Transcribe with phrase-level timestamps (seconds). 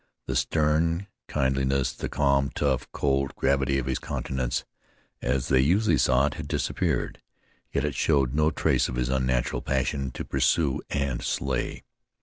[0.25, 4.65] The stern kindliness, the calm, though cold, gravity of his countenance,
[5.21, 7.21] as they usually saw it, had disappeared.
[7.71, 11.83] Yet it showed no trace of his unnatural passion to pursue and slay.